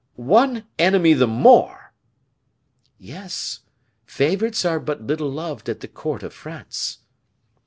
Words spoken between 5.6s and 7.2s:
at the court of France."